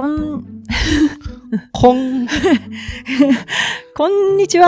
[0.00, 0.42] こん、
[1.72, 2.26] こん。
[3.94, 4.66] こんにちは。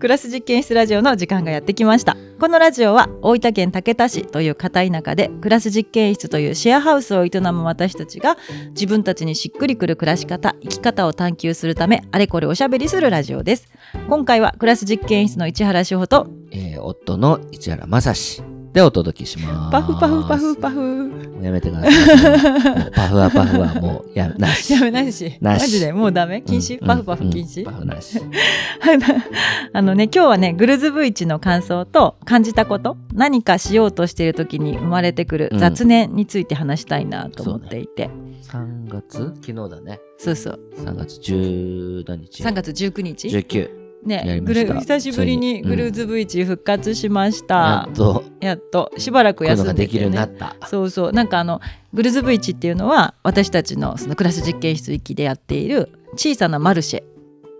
[0.00, 2.16] クラス実験室ラジオの時間がやってきました。
[2.40, 8.36] このラジオは大分県竹田市という片田舎でクラス実験室というシェアハウスを営む私たちが
[8.70, 13.68] 自分たちにしっくりくる暮らし方、生き方を探求するためあれこれおしゃべりするラジオです。
[14.08, 19.72] 今回はクラス実験室の市原志保とえー、夫の市原正史でお届けします。
[19.72, 21.08] パフパフパフパフ。
[21.08, 22.90] もうやめてください。
[22.92, 24.72] パフはパフはもうやなし。
[24.74, 25.36] やめないし。
[25.40, 25.92] なしマジで？
[25.92, 26.40] もうダメ？
[26.42, 28.20] 禁止、うんパフパフうん禁止、パフなし。
[29.72, 38.08] あのね今日はねグルズブイチの感想と感じたこと何かしようとしている時に生まれてくる雑念について話したいなと思っていて、
[38.42, 39.34] 3月？
[39.42, 40.00] 昨日だね。
[40.16, 43.79] そうそう3月10何日？3月19日？19。
[44.06, 48.24] やねグル久しぶりにグルーズブイチ復活しましやたっ、と。
[48.40, 48.90] やっと。
[48.96, 50.56] しばらく休んでができるようになねった。
[50.66, 51.12] そうそう。
[51.12, 51.60] なんかあの
[51.92, 57.02] グルズブイチっていうのは私たちのそのクラス実験室域でやっている小さなマルシェ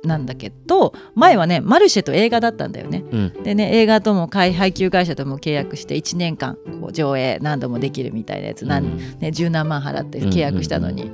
[0.05, 3.05] なんだけど前はねマルシェと映画だったんだよね。
[3.11, 3.43] うん。
[3.43, 9.19] でね映画とも配配給会社とも契約して1年間こう上映何度もできるみたいなやつ、うん。
[9.19, 11.11] ね、十何万払って契約したのに、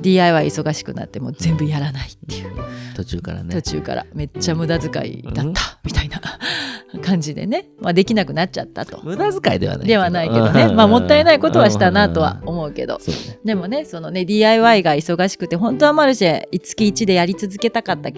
[0.00, 2.52] DIY 忙しくなってもう全部やらないっていう、
[2.96, 3.54] 途中からね。
[3.54, 3.62] 途。
[3.62, 4.06] 中から。
[4.14, 6.20] めっちゃ無駄遣いだったみたいな
[7.02, 9.00] 感じでね、まあ、できなくなっちゃったと。
[9.04, 9.86] 無駄遣いではないけど。
[9.86, 12.98] ではないけどね、まあ、もったいないことはしたなとは思うけど。
[13.44, 18.17] でもねそのね DIY が忙しくて本当はマルシェ月1でやり続けたかったけ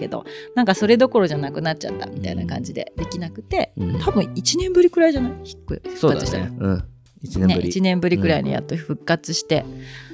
[0.55, 5.33] なんかそれどころじゃなくなっちゃったみたいな感じでできなくて、うん多分1年ぶりくらいじゃない？
[5.55, 5.81] 復
[6.13, 6.57] 活したのね。
[6.59, 6.83] うん。
[7.23, 7.69] 1年ねぶり。
[7.69, 9.65] 1年ぶりくらいにやっと復活して、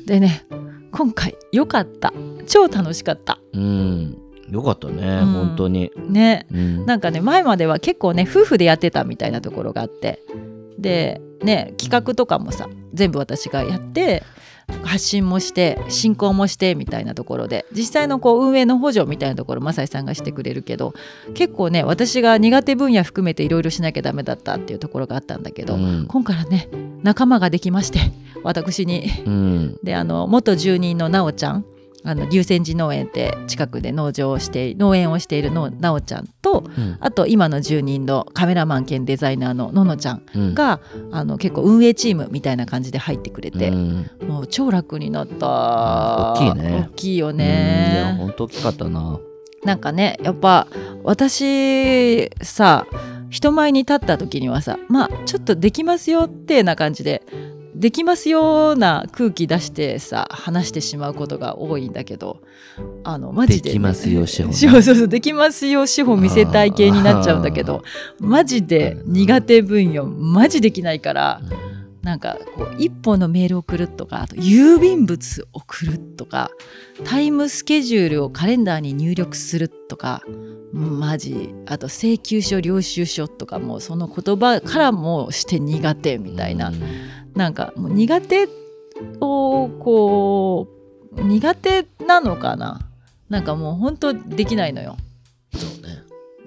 [0.06, 0.46] でね
[0.92, 2.14] 今回よかった
[2.48, 4.18] 超楽しかったうん。
[4.50, 5.92] よかったね、うん本当に。
[6.10, 6.86] ねうん。
[6.86, 10.24] なんかね前までは結構ね夫婦でやってたみたいなところがあって
[10.80, 14.24] でね企画とかもさ全部私がやって
[14.84, 20.94] 発信もして進行もしてみたいなところで実際のこう運営の補助みたいなところ正井さんがしてくれるけど
[21.34, 26.70] 結構ね私が苦手分野含めていろいろしなきゃダメだったっていうところがあったんだけど、うん今回はね
[27.04, 28.00] 仲間ができまして
[28.44, 29.78] 私にうん。
[29.84, 31.66] であの元住人のなおちゃん
[32.08, 36.98] あの龍泉寺農園って近くで農場をして農園をしているのなおちゃんとうん。
[37.02, 40.54] あと今の住人のカメラマン兼デザイナーのののちゃんうん。
[40.54, 40.80] が、
[41.12, 44.10] あの結構運営チームみたいな感じで入ってくれて、うん。
[44.26, 46.88] もう超楽になった、大きいね。
[46.90, 49.20] 大きいようんいやね本当大きかったな。
[49.66, 50.68] なんかねやっぱ
[51.04, 52.88] 私さ
[53.30, 57.24] 人前に立った時にはさまあちょっとできますよってな感じで
[57.80, 62.42] できますような空気出してさ話してしまうことが多いんだけど
[63.04, 64.54] あのマジで,、できますよ志保ね。
[64.54, 67.84] そうそうできますよ志保見せたい系になっちゃうんだけど
[68.20, 71.42] マジで苦手分野マジできないから
[72.08, 76.52] なんかこう一本のメール送るとかあと郵便物送るとか
[77.04, 80.24] タイムスケジュールをカレンダーに入力するとか
[80.72, 86.82] マジあと請求書領収書とかもその言葉からもして苦手みたいな、うん
[87.36, 88.48] なんかもう苦手
[89.20, 90.68] をこ
[91.12, 92.90] う苦手なのかな？
[93.30, 94.98] なんかもう本当できないのよ。
[95.54, 96.00] そうね。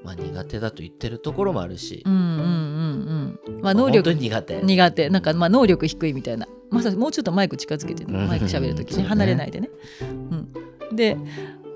[0.02, 2.02] まあ苦手だと言ってるところもあるし。
[2.04, 3.60] うんうんうんうん。
[3.62, 4.62] まあ能力に苦手。
[4.62, 5.10] 苦手。
[5.10, 6.46] なんかまあ能力低いみたいな。
[6.70, 8.18] まさもうちょっとマイク近づけてね。
[8.18, 8.28] うん。
[8.28, 9.04] マイク喋る時そうね。
[9.04, 9.70] ね離れないでね。
[10.02, 11.16] うん、で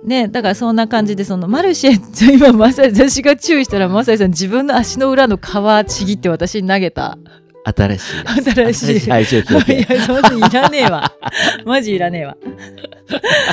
[0.05, 7.19] ねだからそんな感じでそのマルシェ今まさ私が注意したらまささん自分の足の裏の皮ちぎって私に投げた
[7.65, 9.01] 新しい新しい。
[9.01, 9.41] 最初い。
[9.89, 11.11] やそんいらねえわ。
[11.65, 12.37] マジいらねえわ。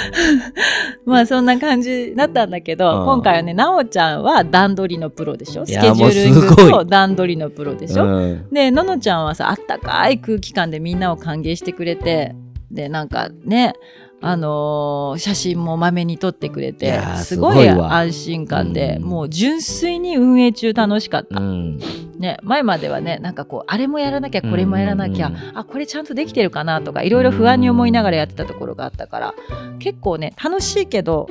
[1.06, 3.06] まあそんな感じだったんだけど、うん。
[3.06, 5.66] 今回はねなおちゃんは段取りのプロでしょ？
[5.66, 8.50] スケジューリングもうすごと段取りのプロでしょ、うん。
[8.52, 12.36] でののちゃんはさあったかい空気感でみんなを歓迎してくれて
[12.70, 13.74] でなんかね
[14.22, 19.04] あのー写真もまめに撮ってくれてすごい安心感で、うん。
[19.04, 21.80] もう純粋に運営中楽しかった、うん
[22.20, 25.58] ね、前まではねなんかこうあれもやらなきゃこれもやらなきゃ、うん。
[25.58, 29.34] あこれちゃんとできてるかなとかいろいろ不安に思いながらやってたところがあったから
[29.80, 31.28] 結構ね楽しいけど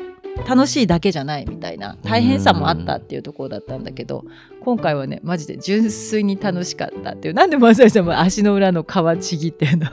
[0.48, 4.24] 楽しいだけじゃないみたいな大変さもあったっていうところだったんだけど
[4.62, 7.34] 今回はねマジで純粋に楽しかったっていう。
[7.34, 9.86] なんでマサイさんも足の裏の皮ちぎってんの？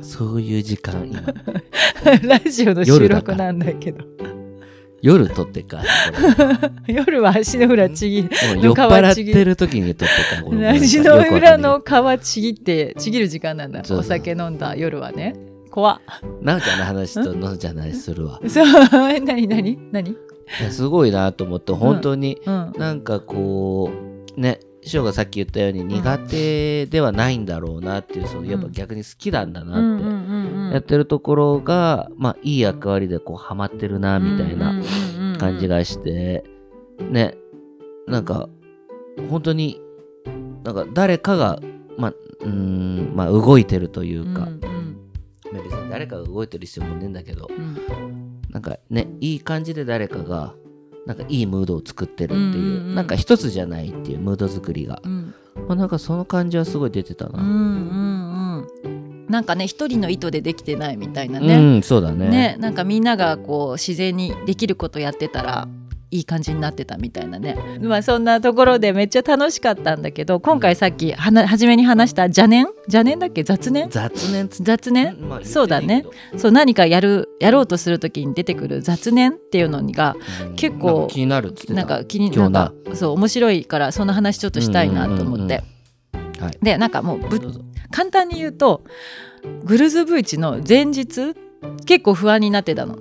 [0.00, 1.06] そういう時間。
[1.06, 1.20] 今
[2.22, 4.04] ラジオの収録なんだけど。
[5.02, 5.82] 夜撮ってか
[6.86, 13.82] 夜は足の裏ちぎもう酔っ払ってる時に撮ってか足の裏の皮ちぎってちぎる時間なんだ。
[13.90, 15.34] お酒飲んだ夜はね。
[15.70, 16.00] 怖っ。
[16.40, 18.40] なおちゃんの話とののちゃんの話するわ。
[18.46, 18.66] そう。
[19.20, 20.10] 何何何？
[20.10, 20.16] い
[20.62, 22.72] やすごいなと思って本当にうん。
[22.78, 23.90] なんかこ
[24.36, 29.98] うね師匠がさっき言ったように苦手ではないんだろうなっていうそのやっぱ逆に好きなんだなっ
[30.70, 34.82] て、やってるところが、まあいい役割でこうハマってるなみたいな
[35.38, 36.44] 感じがして、
[36.98, 37.36] ね。
[38.08, 38.48] なんか
[39.30, 39.80] 本当に
[40.64, 41.60] なんか誰かが
[41.96, 44.96] まあうーんまあ動いてるというか、うんうん。
[45.52, 47.48] まあ別に誰かが動いてる必要もねえんだけど。
[47.48, 47.78] うん。
[48.50, 50.54] なんかねいい感じで誰かが
[51.06, 55.34] なんかいいムードを作ってるっていう,、うなんか一つじゃないっていうムード作りが、うん。
[55.68, 59.26] まあ、なんかその感じはすごい出てたな、うんうんうん。
[59.28, 62.28] なんかね一人の意図でできてないみたいなうね、んそうだね。
[62.28, 65.68] ねなんかみんながこう自然にできることやってたら
[66.12, 67.56] いい感じになってたみたいなね。
[67.80, 72.66] まあそんなところでめっちゃ楽しかったんだけど今回さっきはな初めに話した邪念？
[72.82, 73.42] 邪念だっけ？
[73.42, 73.88] 雑念？
[73.88, 74.46] 雑念。
[74.48, 75.16] つ雑念？
[75.26, 76.04] まあそうだね。
[76.36, 80.14] そう何かやるやろうとする時に出てくる雑念っていうのが
[80.46, 80.54] うん。
[80.56, 82.66] 結構気になるなんか気に今な。
[82.66, 85.62] ん日なかそう面白いからその話ちょっとしたいなと思って、
[86.38, 86.58] はい。
[86.62, 87.40] でなんかもうぶ
[87.90, 88.84] 簡単に言うと
[89.64, 91.34] グルズブイチの前日
[91.86, 92.98] 結構不安になってたの。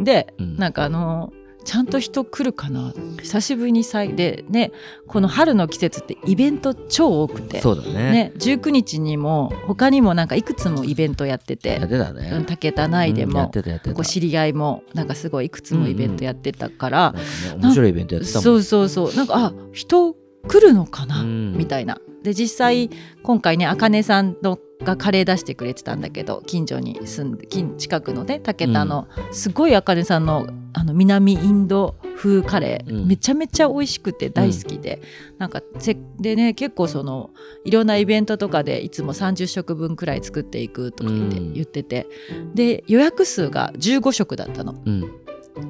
[0.00, 0.56] で、うん。
[0.56, 1.30] なんかあの
[1.64, 2.92] ちゃんと人来るかな？
[3.22, 4.72] 久しぶりに再でね
[5.06, 7.92] この春の季節ってイベント超多くて、そうだね。
[7.92, 11.74] ね、19日にも他にもなんかいくつもイベントやってて。
[11.80, 13.50] やってたね、うん武田内でも、
[13.94, 17.26] こう知り合いもなんかすごいいくつもイベントやってたから、なんかね
[17.62, 18.42] 面白いイベントやってたもん。
[18.42, 19.14] そうそうそう。
[19.14, 20.14] なんかあ人
[20.48, 21.56] 来るのかな、うん。
[21.56, 21.98] みたいな。
[22.22, 22.90] で実際
[23.22, 33.08] 今回ねあかねさんのがカレー出してくれてたんだけど近所に住んで近近くのね武田の、すごいあかねさんのあの南インド風カレー、うん。
[33.08, 35.02] めちゃめちゃ美味しくて大好きで、
[35.38, 37.30] なんかせでね結構その
[37.64, 41.52] いろんなイベントとかでいつも30食分くらい作っていくとかってうん。
[41.54, 42.06] 言ってて、
[42.54, 44.80] で予約数が15食だったの。
[44.84, 45.10] うん。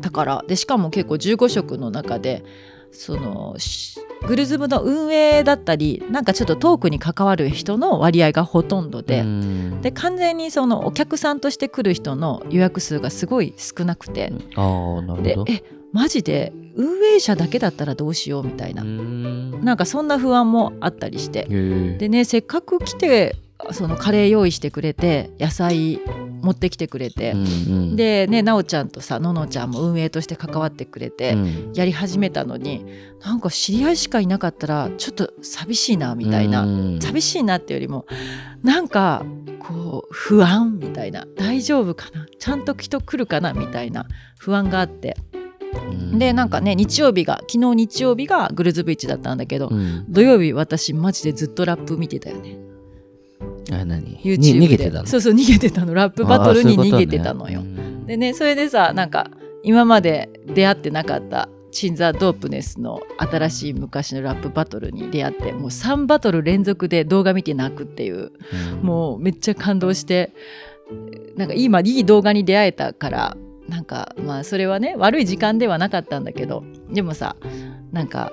[0.00, 2.44] だからでしかも結構15色の中で
[2.92, 9.80] そのしグルズムの運営だったりなんかちょっとトークに関わる人の割合がほとんどで,、うん。
[9.80, 15.44] で完全にそのお客さんとして来る人の予約数がすごい少なくて、ああなるほど。
[15.44, 19.64] でえマジで運営者だけだったらどうしようみたいな、うん。
[19.64, 21.44] なんかそんな不安もあったりして。
[21.98, 23.36] でねせっかく来て
[23.72, 26.00] そのカレー用意してくれて野菜
[26.42, 27.44] 持ってきてくれて、うんう
[27.92, 27.96] ん。
[27.96, 31.72] でねなおちゃんとさののちゃんも運営として関わってくれて、うん。
[31.74, 32.84] やり始めたのに
[33.22, 37.00] なんか知り合いしかいなかったらちょっと寂しいなみたいな、うん。
[37.00, 38.06] 寂しいなっていうよりも
[38.62, 39.24] なんか
[39.58, 41.26] こう不安みたいな。
[41.36, 42.26] 大丈夫かな？
[42.38, 43.52] ちゃんと人来るかな？
[43.52, 44.06] みたいな。
[44.38, 45.16] 不安があって。
[45.90, 46.18] うん。
[46.18, 50.06] でなんかね日曜日が昨日日曜日がグルズビーチだったんだけど、うん。
[50.08, 52.56] 土曜日私マジでずっとラップ見てたよね
[53.72, 54.66] あ何？YouTube にで。
[54.66, 55.06] 逃げてたの？
[55.06, 55.94] そうそう逃げてたの。
[55.94, 57.62] ラップバトルに逃げてたのよ。
[57.62, 59.30] ねでねそれでさなんか
[59.62, 68.32] 今まで出会ってなかったチンザ・ドープネスの新しい昔のラップバトルに出会ってもう3バトル連続で動画見て泣くっていう。
[68.74, 68.82] うん。
[68.82, 70.32] もうめっちゃ感動して
[71.36, 73.36] なんか今いい動画に出会えたから
[73.70, 77.36] なんかまあそれはね悪い時間ではなかったんだけどでもさ
[77.92, 78.32] なんか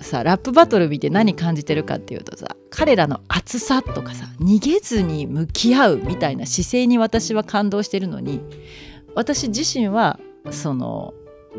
[0.00, 8.40] さラップバトル見て何感じてるかっていうとさ彼らの熱さとかさ逃げずに向き合うみたいな姿勢に私は感動してるのに
[9.14, 10.20] 私自身は
[10.50, 11.14] その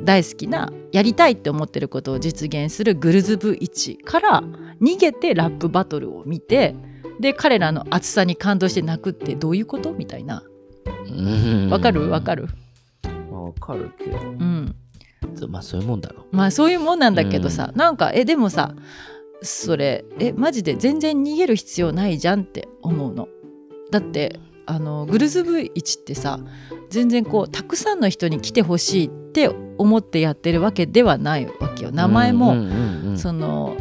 [0.05, 4.43] 大好きなやりたいって思ってることを実現するグルズブ1から
[4.81, 6.75] 逃げてラップバトルを見て
[7.19, 9.91] で彼らの熱さに感動して泣くってどういうこと？
[9.91, 10.43] みたいな。
[10.85, 11.69] うん。
[11.69, 12.09] わかる？
[12.09, 12.47] わかる？
[13.49, 14.17] わかるけど。
[14.19, 14.75] うん。
[15.49, 18.73] まあそういうもんだろまあそういうもんなんだけどさ、なんかえでもさ
[19.41, 23.27] それえマジで全然逃げる必要ないじゃんって思うの。
[23.91, 26.39] だってあのグルズブ1ってさ
[26.89, 31.91] 全然こうたくさんの人に来てほしいって思ってやってるわけではないわけよ。
[31.91, 33.17] 名前も、うんうんうんうん。
[33.17, 33.75] その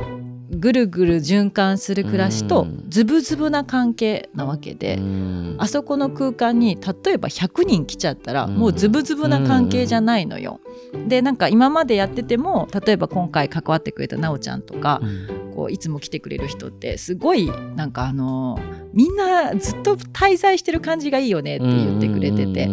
[0.50, 2.84] ぐるぐる循環する暮らしとうん。
[2.88, 5.56] ズブズブな関係なわけで、うん。
[5.58, 8.56] あそこの空間に例えば100人来ちゃったらうん。
[8.56, 10.60] もうズブズブな関係じゃないのよ。
[11.06, 15.48] でなんか今までやってても例えば今回関わってくれたなおちゃんとかうん。
[15.54, 18.60] こういつも来てくれる人ってすごいなんかあの
[18.92, 22.68] みんなずっと滞在してる感じがいいよねって言ってくれてて。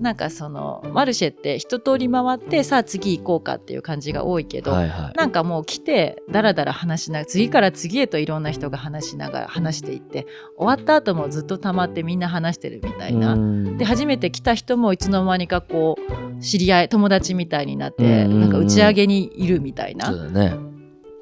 [0.00, 5.12] なんかそのマルシェって一通り回ってさあ次行こうかっていう感じが多いけうんど、はいはい。
[5.16, 10.26] なんかもう来てだらだら話しながら次から次へといろんな人が話しながら話していって
[10.58, 13.32] 終わった後もずっと溜まってみんな話してるみたいな。
[13.32, 13.78] うん。
[13.78, 20.12] で初めて来た人もいつの間にかこう知り合い友達みたいになって、なんか打ち上げにいるみたいな、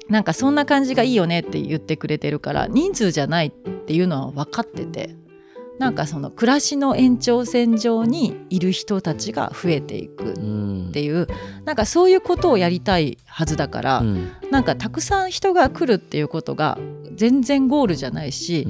[0.09, 3.53] なんかそんな感じがいいよねって言ってくれてるから人数じゃない
[3.85, 5.15] っていうのは分かってて
[5.77, 10.89] なんかその暮らしの延長線上にいる人たちが増えていくうん。
[10.89, 11.27] っていう
[11.65, 14.31] なんかそういうことをやりたいはずだから、うん。
[14.49, 16.77] なんかたくさん人が来るっていうことが
[17.13, 18.67] 全然ゴールじゃないし、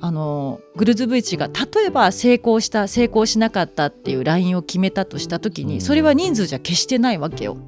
[0.00, 7.58] あのグルズブイチが例えば成功した成功しなかったっていうラインを決めたとした時にそれは人数じゃ決してないわけよ。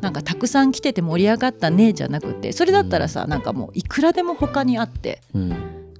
[0.00, 5.22] なんかたくさん来てて盛り上がったねじゃなくてそれだったらさなんかもういくらでも他にあって。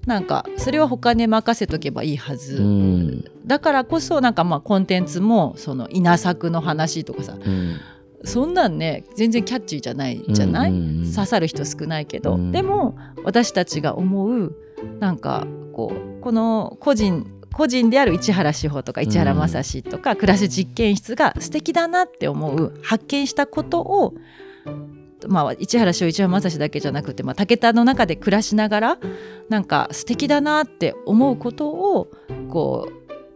[0.07, 7.81] なんかそれは他に任せとけばいいはず、うん、だからこそなんかまあコンテンツもその稲作の話とかさ、うん、
[8.25, 14.57] そんなんね全然キャッチーじゃないじゃない、うんうんうん、刺さる人少ないけど、うん、でも私たちが思う
[14.99, 24.15] なんかこうこの個人個人である市原志保とか市原正史とか、暮らし実験室が素敵だなって思う発見したことを
[25.29, 28.99] まあ、市原翔一は正史だけじゃなくて、まあ、武田の中で暮らしながら
[29.49, 32.11] なんか素敵だなって思うことを
[32.49, 32.89] こ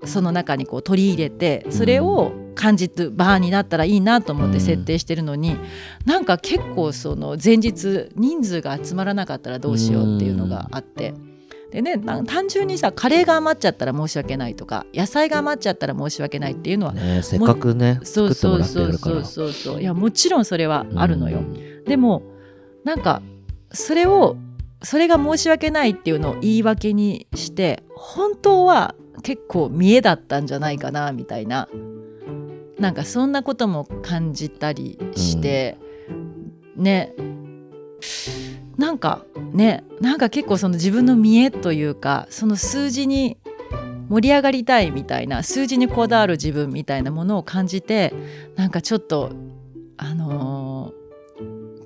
[0.03, 5.59] うその中にこう取り入れてそれを感じる場になったらいいなと思って設定してるのに、うん、
[6.07, 11.15] なんか結構その前日人数が集まらなかったらどうしようっていうのがあって。
[11.71, 21.41] でね、単純にさカレーが余っちゃったら申し訳ないとか野菜が余っちゃったら申し訳ないっていうのは、ね、せっかくねそうそうそうそうそうそういやもちろんそれはあるのよ。
[21.85, 22.23] でも
[22.85, 23.21] なんか
[23.73, 24.37] それを
[24.83, 31.69] それが申し訳ないっていうのを言い訳にして本当は結構見栄だったんじゃないかなみたいな。
[32.79, 35.79] なんかそんなことも感じたりして、
[36.77, 37.15] うん、ね
[38.79, 43.39] なんかねなんか結構その自分の見栄というかその数字に
[44.09, 48.13] 盛り上がりたいみたいな数字にこだわる自分みたいなものを感じて
[48.55, 49.33] なんかちょっと
[49.97, 51.06] あのー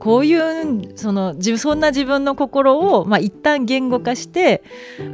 [0.01, 4.65] こういうそのそんな自分の心を、まあ、一旦言語化して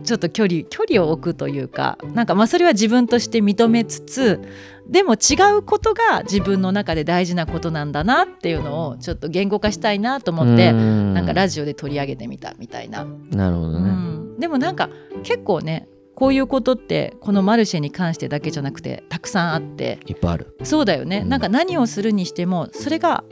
[0.05, 4.41] ちょっと距離距離を置くというかなんかまあそれは自分として認めつつ
[4.87, 13.05] でも違うことが自分の中で大事なことなんだなっていうのをちょっと言語化したいなと思ってなんかラジオで取り上げてみたみたいな。
[13.05, 14.89] なるほどね、うん、でもなんか
[15.25, 19.99] 結構ねこういうことってこのマルシェに関してだけじゃなくてたくさんあって。
[20.07, 20.57] いっぱいある。
[20.63, 23.25] そうだよね、うん、なんか何をするにしてもそれが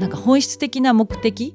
[0.00, 1.54] なんか本質的な目的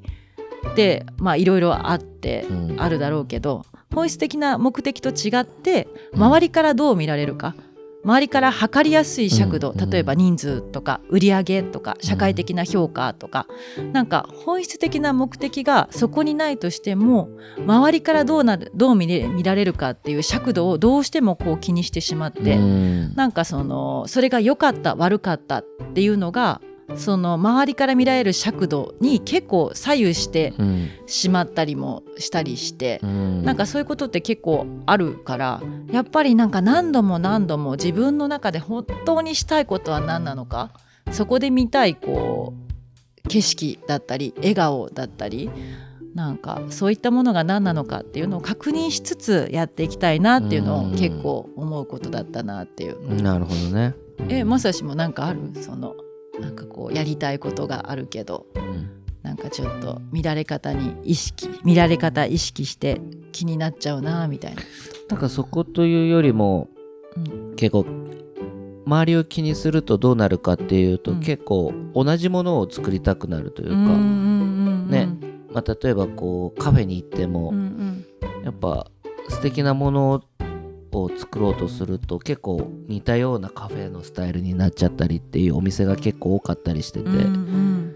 [0.71, 2.45] ってまあいろいろあって、
[2.77, 7.55] あるだろうけど本質的な目的と違って周りからどう見られるか、
[8.03, 13.47] 周りから測りやすい尺度、例えば人数とか売り上げとか社会的な評価とか、
[13.93, 26.61] なんか本質的な目的がそこにないとしても周りからどうなるどう見れ見られるかっていう尺度をどうしてもこう気にしてしまって、なんかそのそれが良かった悪かったっていうのが
[26.95, 30.53] その周りから見られる尺度に結構左右して
[31.07, 35.61] しまったりもしたりして、うん、なんかそういうことって結構あるから
[35.91, 40.71] やっぱりなんか何度も何度も自分の中で本当にしたいことは何なのか
[41.11, 42.53] そこで見たいこ
[43.23, 45.49] う景色だったり笑顔だったり
[46.13, 52.97] なんかそういったものが何なのかっていうのを確認しつつやっていきたいなっていうのを結構思うことだったなっていう。
[52.99, 53.95] うん、なるほどね。
[54.29, 55.39] えまさしもなんかある？
[55.61, 55.93] その
[56.39, 58.89] なんかこうやりたいことがあるけど、うん、
[59.23, 63.01] なんかちょっと乱れ方に意識乱れ方意識して
[63.31, 64.61] 気になっちゃうなみたいな。
[65.09, 66.67] なんかそこというよりも、
[67.15, 67.85] うん、結構
[68.85, 75.07] 周りを気にするとどうなるかっていうと、うん、結構同じものを作りたくなるというか、ね、
[75.51, 78.87] まあ、例えばこうカフェに行っても、うんうん、やっぱ
[79.29, 80.23] 素敵なもの
[81.03, 87.95] を作ろうとすると結構似たようなカフェのスタイルになっちゃったりっていうお店が結構多かったりしてて、うんうん、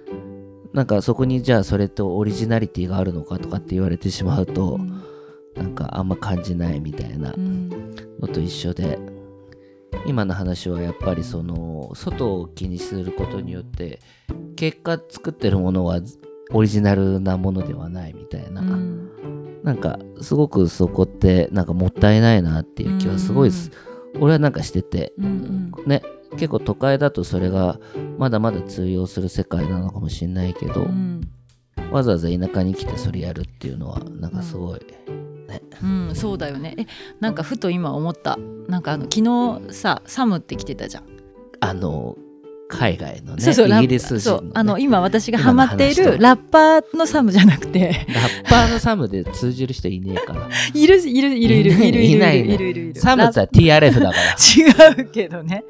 [0.73, 5.03] なんかそこにじゃあそれとオリジナリティがあるのかとかって言われてしまうと、うん、
[5.55, 7.33] なんかあんま感じないみたいな
[8.19, 8.99] のと一緒で。
[10.05, 13.99] 今の話はやっぱりその外を気にすることによって
[14.55, 15.99] 結果作ってるものは
[16.53, 19.09] オリジナルなものではないみたいな、うん、
[19.63, 23.71] なんかすごくそこってなんかもったいないなっていう気はすごいです、
[24.15, 26.01] うん、俺はなんかしてて、うんうん、ね
[26.31, 27.79] 結構都会だとそれが
[28.17, 31.21] まだまだ通用する世界なのかもしれないけど、うん、
[31.91, 34.79] わざわざ田舎に来てそれやるっていうのはなんかすごい、
[35.47, 36.75] ね、うん、そうだよね。
[36.77, 36.85] え
[37.19, 38.37] なんかふと今思った。
[38.67, 41.03] なんかあの昨日さサムって来てたじゃん。
[41.61, 42.15] あの
[42.69, 48.05] 海外のねそうそうイギリス人、ね、あの今私がハマっているラッパーのサムじゃなくて。
[48.07, 50.47] ラッパーのサムで通じる人いねえから。
[50.73, 52.99] いるいるいるいるいるいるいるいるいる。
[53.01, 54.93] サムは TRF だから。
[54.97, 55.63] 違うけどね。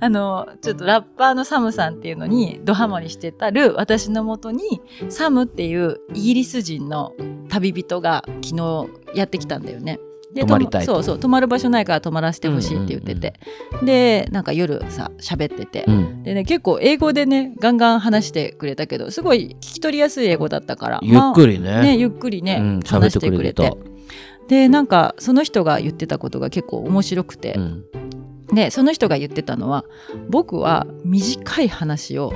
[0.00, 4.80] あのちょっとラッパーのサムさんっていうのにドハマりしてたる私のもとに
[5.10, 7.12] サムっていうイギリス人の
[7.50, 9.98] 旅人が昨日やってきたんだよね
[10.34, 10.94] で泊まりたいと。
[10.94, 13.34] そうそう泊まる場所ないから泊まらせてほしいって言ってて、
[13.82, 16.22] でなんか夜さ喋ってて、うん。
[16.22, 21.00] でね結構英語でねガンガン話してくれたけどすごい聞き取りやすい英語だったから。
[21.02, 23.62] ゆっくりね,、まあねゆっくりね、うん、話しててくれて。
[23.64, 23.90] たくれて
[24.48, 27.54] でなんかその人が言ってたことが結構面白くて。
[27.56, 27.84] う、ん。
[28.52, 29.84] でその人が言ってたのは
[30.28, 32.32] 僕は短い話を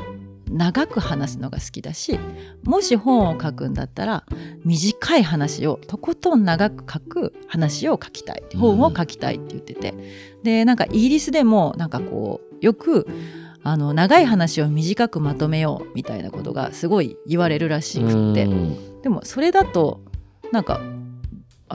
[0.50, 2.18] 長く話すのが好きだし
[2.64, 4.24] もし本を書くんだったら
[4.64, 8.42] 短い話をとことん長く書く話を書きたい。
[8.56, 9.94] 本を書きたいって言ってて、
[10.42, 13.06] でなんかイギリスでもなんかこうよく
[13.62, 19.02] あの長い話を短くまとめようみたいなことがすごい言われるらしくって、うん。
[19.02, 20.00] でもそれだと
[20.52, 20.80] なんか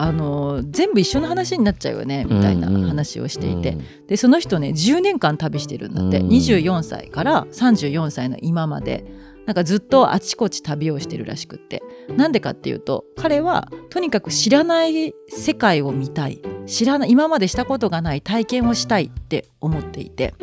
[0.02, 3.76] あの全部一緒の話になっちゃうよねみたいな話をしていて、
[4.08, 6.28] でその人ね10年間旅してるんだって、うん。
[6.28, 9.04] 24歳から34歳の今まで。
[9.46, 11.82] なんかずっとあちこち旅をしてるらしくって。
[12.16, 16.40] なんでかっていうと彼はとにかく知らない世界を見たい。
[16.66, 20.34] 知らない今までしたことがない体験をしたいって思っていて。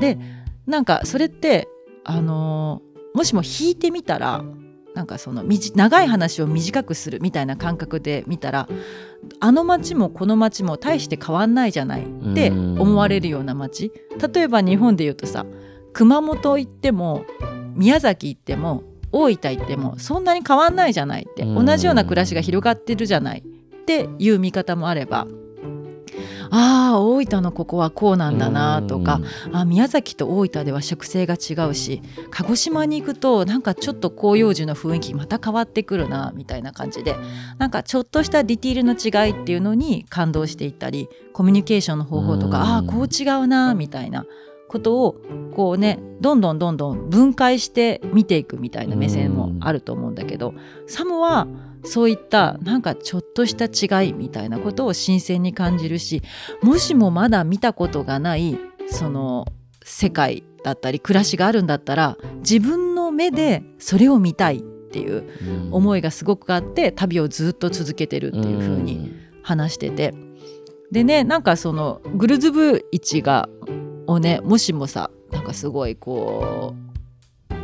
[0.00, 0.18] で
[0.66, 1.68] なんかそれって
[2.04, 4.42] あのーもしも引いてみたら
[4.94, 8.68] なんかその長い話を短くするみたいな感覚で見たら
[9.40, 13.92] あの町もこの町も大して変わんないじゃないって思われるような町
[14.34, 15.46] 例えば日本で言うとさ
[15.92, 17.24] 熊本行っても
[17.74, 18.82] 宮崎行っても
[19.12, 21.42] 大分行ってもそんなに変わんないじゃないって。
[21.42, 21.66] うん。
[21.66, 25.26] 同じような暮らしが広がってるじゃないっていう見方もあれば
[26.54, 29.20] ああ大分のここはこうなんだなとか
[29.52, 37.16] あ宮崎と大分では食性が違うし鹿児島に行くとなんかちょっと広葉樹の雰囲気また変わってくるなみたいな感じで
[37.58, 42.64] なんかちょっとしたディティールの違いっていうのに感動していったりコミュニケーションの方法とかうん。
[42.64, 44.26] ああこう違うなみたいな
[44.68, 45.16] ことを
[45.54, 50.54] こうねどんどんどんどん分解して見ていくみたいな目線もあると思うんだけど
[50.86, 51.46] サムは
[51.84, 56.22] そういったなんかちょっとした違いみたいなことを新鮮に感じるし
[56.62, 58.58] もしもまだ見たことがない
[58.88, 59.46] その
[59.84, 65.24] 世界だったり暮らしがあるんだったら自分の目でそれを見たいっていう
[65.70, 69.12] 思いいがすごくあって旅をずっと続けてるっていう風に
[69.42, 70.14] 話してて。
[70.90, 73.48] でねなんかそのグルズブ市が
[74.06, 76.81] をねもしもさなんかすごいこう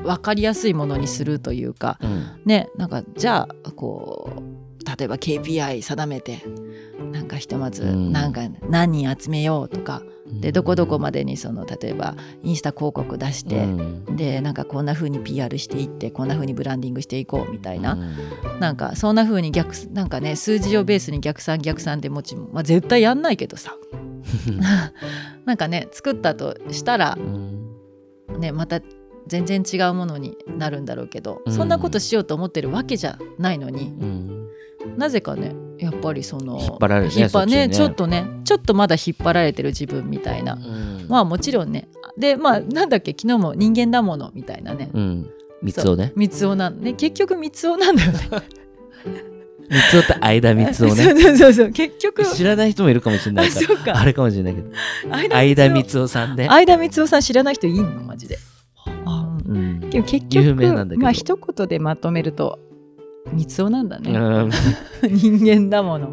[0.03, 1.99] 分かりやすいものにするというか
[2.45, 4.59] ねなんかじゃあこう
[4.99, 6.43] 例えば KPI 定めて
[7.13, 8.13] なんかひとまずうん。
[8.13, 10.03] なんか何人集めようとか、
[10.41, 13.67] でどこどこまでにその例えばインスタ広告出して、
[14.15, 17.97] でなんかこんな風に PR していってこんな風にブランディングしていこうみたいな、
[18.61, 23.77] なんかそんな風に逆なんかね数字をベースに逆算逆算でもちまあ絶対やんないけどさ。
[25.47, 27.17] なんかね作ったとしたら
[28.39, 28.81] ねまた
[29.29, 31.53] 全然違うものになるんだろうけど、うん。
[31.53, 33.95] そんなことしようと思ってるわけじゃないのに
[34.97, 37.75] なぜかねやっぱりその引っ張られるねねね。
[37.75, 40.59] ちょっとねちょっとまだ引っ張られてる自分みたいな、
[41.09, 41.89] まあもちろんね。
[42.17, 45.31] でまあなんだっけ昨日も人間だものみたいなね、うん。
[45.63, 46.13] 三つをね。
[46.17, 48.19] 三つおなんね結局三つおなんだよね。
[49.71, 51.05] 三つおって間三つをね。
[51.05, 53.93] そうそうそう結局知らない人もいるかもしれないかあそうか。
[53.93, 54.71] らあれかもしれないけど。
[55.11, 56.47] 間間三つおさんね。
[56.49, 58.03] 相田光雄さん知らない人いんの？
[58.03, 58.39] マジで。
[59.49, 60.55] うんうんでも結局
[60.99, 62.59] まあ一言でまとめると
[63.37, 64.13] 光雄なんだね。
[64.13, 64.51] うん
[65.11, 66.11] 人間だもの。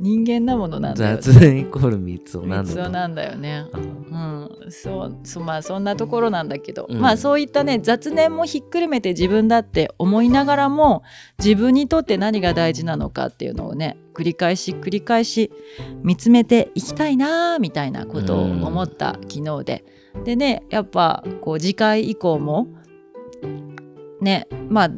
[0.00, 1.22] 人間だものなんだよ、ね。
[1.22, 3.66] 雑談イコール三つおなんだなんだよね。
[3.72, 7.00] うん、そうそうまあそんなところなんだけど、うん。
[7.00, 11.02] まあそういったね雑念もひっくるめて自分だって思いながらも
[11.38, 15.52] 自分にとって何が大事なのかっていうのをね繰り返し繰り返し
[16.02, 19.84] 見つめていきたいなーみたいなことを思った昨日で、
[20.24, 22.68] でねやっぱこう次回以降も
[24.20, 24.88] ねまあ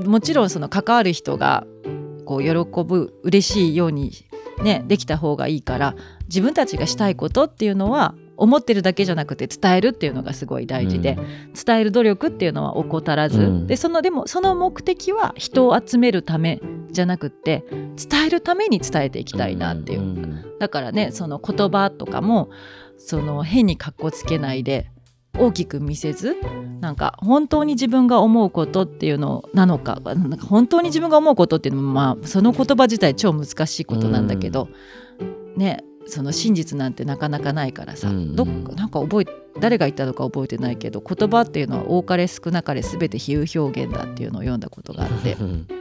[0.00, 1.66] もちろんその関わる人が
[2.24, 4.12] こう喜ぶ嬉しいように
[4.62, 5.94] ねできた方がいいから
[6.28, 11.18] 自分たちがしたいことっていうのは思ってるだけじゃなくて伝えるっていうのがすごい大事で、
[11.64, 13.66] 伝える努力っていうのは怠らず、うん。
[13.66, 22.50] でそのでもその目的は人を集めるためじゃなくって伝えるために伝えていきたいなっていう、んだからねその言葉とかも
[22.98, 24.90] その変にかっこつけないで
[25.38, 26.36] 大きく見せず
[26.80, 34.68] なんか本当に自分が思うことっていうのなのかなんか本当に自分が思うことっていうのもまあその言葉自体超難しいことなんだけど、
[35.56, 39.26] ねその真実なんてなかなかないからさ、うんどっかなんか覚え
[39.58, 45.66] 誰が言ったのか覚えてないけど言葉っていうのは多かれ少なかれ全て比喩表現だっていうのを読んだことがあってうん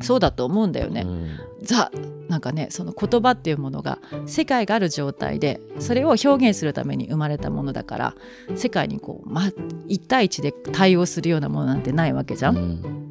[0.00, 1.02] そうだと思うんだよね。
[1.02, 1.28] うん
[1.60, 1.90] ザ
[2.28, 8.14] なんかねその言葉っていうものが世界がある状態でそれを表現するために生まれたものだから
[8.54, 9.42] 世界にこう、ま、
[9.88, 12.56] 1対1で対応するようなものなんてないわけじゃん。
[12.56, 13.08] うん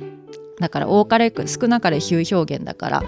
[0.60, 3.04] だから多かれ少なかれ比喩表現だから、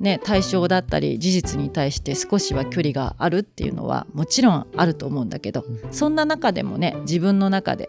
[0.00, 7.88] ね、対象だったり事実に対して少しは距離があるっていうのはもちろんあると思うんだけど、そんな中でもね自分の中で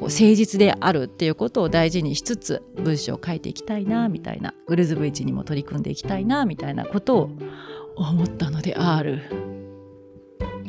[0.00, 4.54] こう誠実であるっていうことを大事にしつつ文章を書いていきたいなみたいな。
[4.66, 7.30] グルズブイチにも取り組んでいきたいなみたいなことを
[7.96, 9.20] 思ったのである。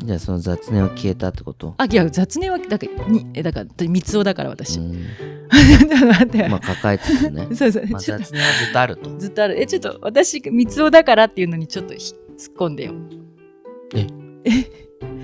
[0.03, 1.75] じゃあその雑念は消えたってこと？
[1.77, 4.79] あいや雑念はだからにえだから三つ男だから私。
[6.49, 7.47] まあ抱えつつね。
[7.55, 9.17] そうそう、まあ雑念はずっとあると。
[9.17, 9.61] ずっとある。
[9.61, 12.93] えちょっと私三つ男だからっていうのにちょっとひ突っ込んでよ。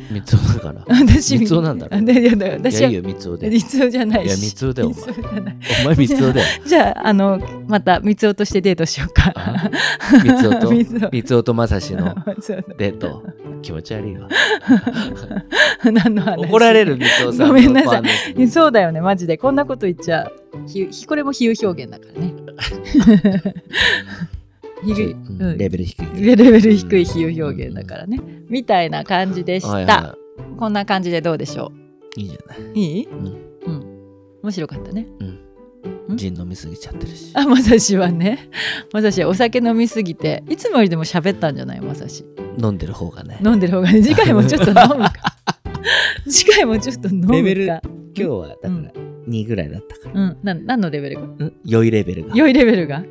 [0.10, 0.86] 三つ男だから。
[1.06, 3.50] 私三つ男なんだろいやだい私はやいいよ三つ男で。
[3.50, 4.24] 三つ男じゃない。
[4.24, 4.28] し。
[4.28, 5.58] いや三つ男だよお前。
[5.82, 6.48] お前三つ男だよ。
[6.66, 9.32] じゃああのまた三つ男としてデートしようか。
[9.36, 9.70] あ
[10.24, 10.68] 三つ男。
[10.68, 12.16] と三つとまさしの
[12.78, 13.24] デート。
[13.62, 14.30] 気持ち悪いわ。
[15.84, 16.38] 何の話？
[16.46, 18.02] 怒られる三つ男さんのごめんなさ
[18.38, 18.48] い。
[18.48, 19.38] そうだよねマジで。
[19.38, 20.32] こんなこと言っちゃ
[20.68, 23.54] ひひこれも比喩表現だからね
[25.58, 26.22] レベル低い。
[26.22, 28.20] レベル低い比喩表現だからね。
[28.50, 30.16] みたいな感じでした、はいは
[30.58, 31.72] こんな感じでどうでしょ
[32.16, 32.62] いいいじゃない。
[32.62, 33.06] ういい？
[33.08, 33.26] うん。
[33.66, 33.86] うん。
[34.44, 35.08] 面白かったね。
[35.20, 36.14] うん。
[36.14, 36.18] ん？
[36.18, 37.32] ジン飲みすぎちゃってるし。
[37.36, 38.50] あまさしはね。
[38.94, 40.44] まさしはお酒飲みすぎて。
[40.50, 41.82] いつもよりでも喋ったんじゃない？
[41.82, 42.26] まさし。
[42.62, 43.40] 飲んでる方がね。
[43.44, 44.02] 飲んでる方がね。
[44.02, 45.12] 次回もちょっと飲むか。
[46.28, 47.34] 次回もちょっと飲むか。
[47.34, 47.82] レベル今
[48.16, 48.92] 日はだから
[49.28, 50.22] 2ぐらいだったから。
[50.22, 50.38] うん。
[50.44, 51.22] な何のレベルが？
[51.24, 51.54] うん。
[51.66, 52.36] 良いレベルが。
[52.36, 53.04] 良いレベルが？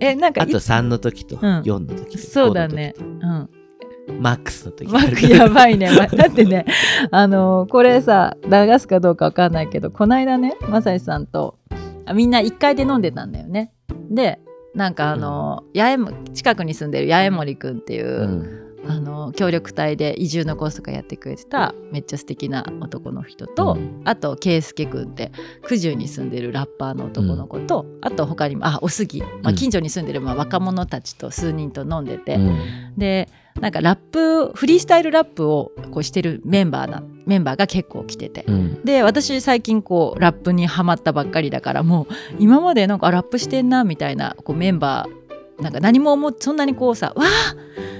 [0.00, 1.40] えなんかいあと3の時とん。
[1.40, 2.16] 4の時。
[2.16, 2.94] とそうだね。
[2.98, 3.46] 5の時うん。
[3.46, 4.90] とマックスの時。
[4.92, 5.90] マック やばいね。
[5.90, 6.64] まだってね、
[7.10, 11.58] あのーこれさ、流すかどうかわかんないけど、この間ね、まさしさんと、
[12.04, 13.72] あみんな1階で飲んでたんだよね。
[14.10, 14.38] で、
[14.74, 24.02] なんかあのー八重も近くに住んでる八重森くんっていう、うんあのー協力隊で移住のコースとかやってくれてためっちゃ素敵な男の人と、うん。
[24.04, 25.32] あと圭介くんって
[25.68, 32.94] 九十に住んでるラッパーの男の子と、あと他にもあおすぎ、まあ、うん近所に住んでるまあ若者たちと数人と飲んでて、うん。
[32.96, 33.28] で
[33.60, 38.84] なんかラップフリースタイルラップをこうしてるメンバーなメンバーが結構来てて、うん。
[38.84, 45.25] で私最近こうラップにハマったばっかりだからもう今までなんかあラップしてんなみたいなこうメンバー
[45.60, 47.54] なんか何も思っそんなにこうさ「わあ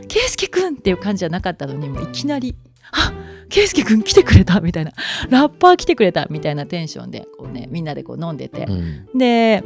[0.09, 2.55] 圭介くん!」っていう感じじゃなかったのにもういきなり
[2.93, 3.13] 「あ
[3.49, 4.93] 圭介くん来てくれた!」みたいな
[5.31, 9.63] 「ラッパー来てくれた!」みたいなテンションでこうねみんなでこう飲んでて、うんで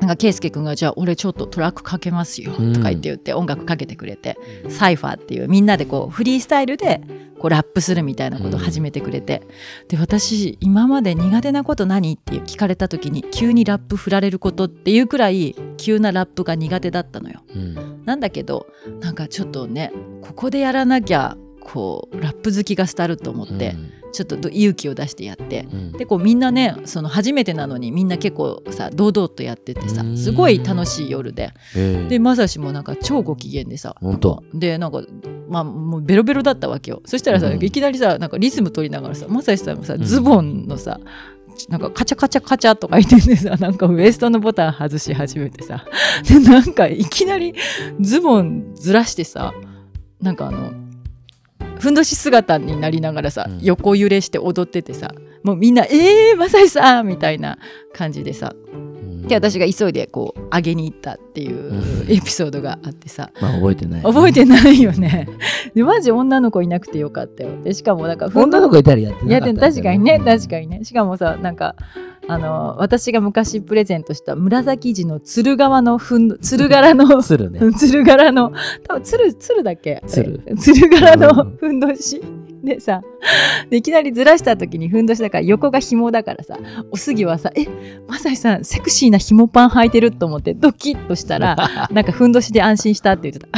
[0.00, 4.36] なんか圭介君が「じゃあ俺ちょっとトラックかけますよ」うんとか言って言って音楽かけてくれて、
[4.68, 7.00] サイファーっていうみんなでこうフリースタイルで
[7.38, 9.42] こうラップするみたいなことを始めてくれて、
[9.88, 17.42] で私今まで苦手なこと何って聞かれた時に急にラップ振られることっていうくらい急なラップが苦手だったのよ。
[17.54, 18.66] うんなんだけど
[19.00, 23.74] なんかちょっとねここでやらなきゃこうラップ好きが廃ると思って、
[24.12, 25.66] ちょっと勇気を出してやって。
[25.72, 25.92] うん。
[25.92, 30.18] でこうみんなねその初めてなのにみんな結構さ堂々とやっててさうん。
[30.18, 31.52] すごい楽しい夜で。
[32.08, 33.96] でまさしもなんか超ご機嫌でさ
[34.52, 35.02] でなんか
[35.48, 37.02] まあもうベロベロだったわけよ。
[37.06, 37.64] そしたらさ、うん。
[37.64, 40.02] いきなりさなんかリズム取りながらさまさしさんがさん。
[40.02, 41.00] ズボンのさ、
[41.68, 45.84] なんかカチャカチャカチャとか言ってんでさ なんかウエストのボタン外し始めてさ。
[46.28, 47.54] でなんかいきなり
[48.00, 49.54] ズボンずらしてさ
[50.20, 50.72] なんかあの
[51.82, 57.58] ふんどし姿になりながらさ、うん横揺れして踊っててさもうみんな「えー、まさしさん!」みたいな
[57.92, 65.28] 感じでさうんで私が急いでこう上げに行ったっていううんエピソードがあってさまあ覚えてない覚えてないよね。
[65.74, 67.50] でマジ女の子いなくてよかったよ。
[67.64, 71.74] でしかもなんか女の子いたらやってなかったんだよ確かにね確かにねしかもさなんか
[72.28, 77.60] あの私が昔プレゼントした紫地の鶴側のふん鶴柄の鶴ね。
[77.72, 78.52] 鶴柄の
[78.86, 80.02] 多分鶴鶴だっけ？
[80.06, 80.40] 鶴。
[80.56, 81.56] 鶴柄のうん。
[81.56, 82.20] ふんどし。
[82.62, 83.02] でさ
[83.70, 86.56] でいきなりずらした時にふんどしだから横が紐だからさ
[86.92, 87.66] おすぎはさ「え
[88.06, 91.56] まさしさんセクシーな紐パン履いてる?」と思ってドキッとしたら
[91.90, 93.48] なんかふんどしで安心したって言ってた。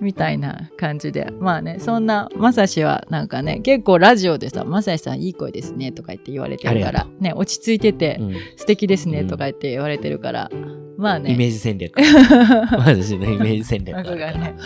[0.00, 1.32] みたいな感じで。
[1.40, 8.34] まあねそんなまさしはなんかね結構ラジオでさ「まさしさんいい声ですね」とか言って言われてるからね落ち着いててうん。
[8.56, 10.50] 素敵ですねうんとか言って言われてるから、
[10.96, 11.32] まあね。
[11.32, 14.56] イメージ戦略私 のイメージ戦略がね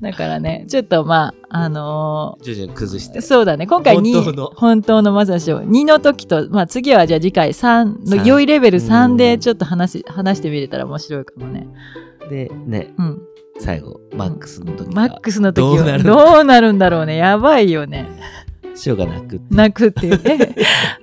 [0.00, 3.18] だからねちょっとまああの徐々に崩して。
[3.18, 3.66] ーそうだね。
[3.66, 4.52] 今回2本当の。
[4.54, 8.26] 本当のまさしを2の時と、まあ、次はじゃあ次回3の三。
[8.26, 9.16] 良いレベル3うん。
[9.16, 11.68] でちょっと話し話してみれたら面白いかもね。
[12.30, 12.94] でね。
[12.98, 13.22] うん
[13.60, 17.16] 最後マックスの時マックスの時はどうなるどうなるんだろうね。
[17.16, 18.08] やばいよね。
[18.86, 20.20] 塩がなく泣くっていう。
[20.24, 20.54] え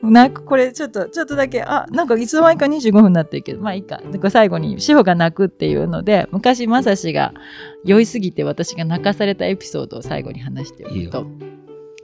[0.01, 0.43] 泣く？
[0.43, 3.61] これちょっとちょっとだけあなんかいつの間にか25分になってるけど。
[3.61, 4.01] まあいいか。
[4.29, 7.33] 最後に志保が泣くっていうので昔まさしが
[7.85, 11.27] 酔いすぎて私が泣かされたエピソードを最後に話しておくと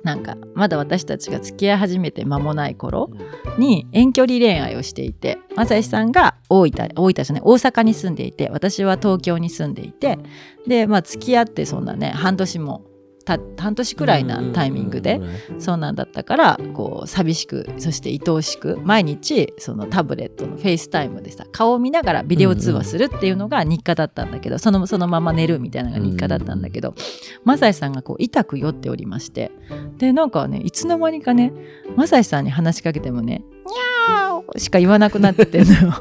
[0.03, 3.09] なんかまだ私たちが付き合い始めて間もない頃
[3.57, 10.19] に遠距離恋愛をしていて正志さんが大分大分じゃない大阪に住んでいて私は東京に住んでいて
[10.67, 12.92] でまあ付き合ってそんなね半年もた
[13.25, 15.21] 半年くらいなタイミングで
[15.59, 26.95] そうなんだったからこう寂しくそして愛おしく毎日そのタブレットの FaceTime でさ顔を見ながらビデオ通話するっていうのが日課だったんだけどそのそのまま寝るみたいなのが日課だったんだけど
[27.43, 29.51] マサイさんがこう痛く酔っておりまして
[29.97, 31.53] でなんかねいつの間にかね
[31.95, 35.93] マサイさんに話しかけてもね「にゃーしか言わなくなってんのよ。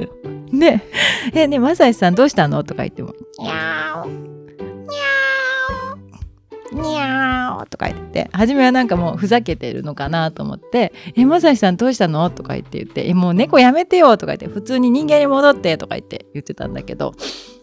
[0.52, 0.82] で
[1.34, 4.31] 「えねマサイさんどうしたの?」とか言っても「にゃー
[6.72, 17.14] にゃーとか言って初めはなんかもうふざけてるのかなと思って「えまさしさんどうしたの?」とか言って言って「えもう猫やめてよ」とか言って普通に人間に戻ってとか言って言ってたんだけど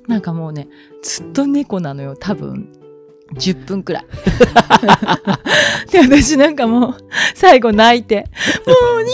[0.08, 0.68] なんかもうね
[1.02, 2.70] ずっと猫なのよ多分
[3.36, 4.06] 10分くらい。
[5.92, 6.96] で私なんかもう
[7.36, 8.26] 最後泣いて
[8.66, 9.14] 「もう人間に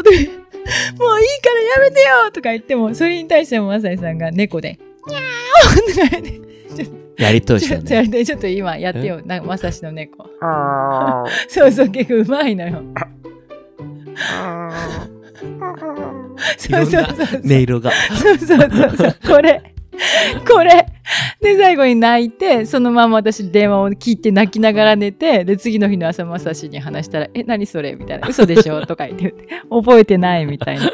[0.00, 0.46] ってよ」って。
[0.98, 5.22] もういいからやめてよとか言ってもそれに対してもまさしさんが猫で「にゃー」
[6.10, 6.45] とか言って
[7.18, 8.02] やりとしちょたね。
[8.02, 9.20] っとちょっと今やってよ。
[9.24, 10.28] なまさしの猫。
[11.48, 12.82] そうそう結構うまいのよ
[16.58, 17.40] そうそうそうそう。
[17.44, 17.90] 音色が。
[17.90, 19.16] そうそうそうそう。
[19.26, 19.62] これ。
[20.46, 20.86] これ。
[21.40, 29.34] で最後に泣いてそのまま私電話を聞いて泣きながら寝てで次の日の朝まさしに話したら「え何それ?」みたいな「嘘でしょ?」とか言って。
[29.70, 30.90] 覚えてないみたいな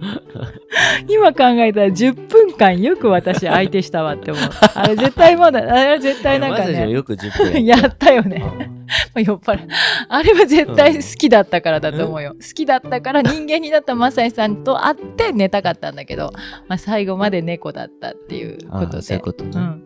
[1.08, 4.44] 今考えたら10分間よく私相手したわって思う。
[4.74, 6.64] あれ絶対まだあれ絶対なんかね。
[6.64, 8.42] まさしはよく10分 やったよね
[9.16, 9.68] 酔っ払い
[10.08, 16.32] あれは絶対好きだったからだと思うよ、好きだったから人間になったマサイさんと会って寝たかったんだけど、
[16.68, 18.98] まあ、最後まで猫だったっていうことで。
[18.98, 19.50] あそういうことね。
[19.54, 19.82] うん、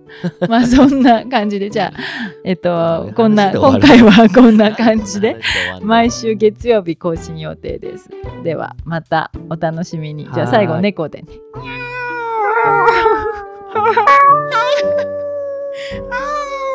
[0.49, 1.71] まあそんな感じで。
[1.71, 2.01] じゃあ
[2.45, 5.37] えっとこんな今回はこんな感じで
[5.83, 8.09] 毎週月曜日更新予定です。
[8.43, 10.29] ではまたお楽しみに。
[10.33, 11.29] じゃあ最後猫でね。
[16.11, 16.74] あー